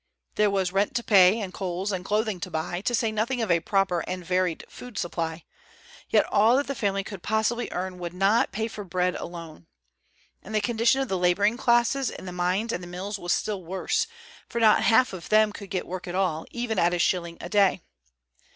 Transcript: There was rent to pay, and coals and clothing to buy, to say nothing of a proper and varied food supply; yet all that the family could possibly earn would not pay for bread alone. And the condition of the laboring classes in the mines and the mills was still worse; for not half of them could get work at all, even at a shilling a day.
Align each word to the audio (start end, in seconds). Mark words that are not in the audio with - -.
There 0.33 0.49
was 0.49 0.73
rent 0.73 0.95
to 0.95 1.03
pay, 1.03 1.39
and 1.41 1.53
coals 1.53 1.91
and 1.91 2.03
clothing 2.03 2.39
to 2.39 2.49
buy, 2.49 2.81
to 2.85 2.95
say 2.95 3.11
nothing 3.11 3.39
of 3.39 3.51
a 3.51 3.59
proper 3.59 3.99
and 4.07 4.25
varied 4.25 4.65
food 4.67 4.97
supply; 4.97 5.43
yet 6.09 6.25
all 6.29 6.57
that 6.57 6.65
the 6.65 6.73
family 6.73 7.03
could 7.03 7.21
possibly 7.21 7.69
earn 7.71 7.99
would 7.99 8.15
not 8.15 8.51
pay 8.51 8.67
for 8.67 8.83
bread 8.83 9.15
alone. 9.15 9.67
And 10.41 10.55
the 10.55 10.59
condition 10.59 11.01
of 11.01 11.07
the 11.07 11.19
laboring 11.19 11.55
classes 11.55 12.09
in 12.09 12.25
the 12.25 12.31
mines 12.31 12.71
and 12.73 12.81
the 12.81 12.87
mills 12.87 13.19
was 13.19 13.31
still 13.31 13.63
worse; 13.63 14.07
for 14.49 14.59
not 14.59 14.81
half 14.81 15.13
of 15.13 15.29
them 15.29 15.53
could 15.53 15.69
get 15.69 15.85
work 15.85 16.07
at 16.07 16.15
all, 16.15 16.47
even 16.49 16.79
at 16.79 16.95
a 16.95 16.97
shilling 16.97 17.37
a 17.39 17.47
day. 17.47 17.83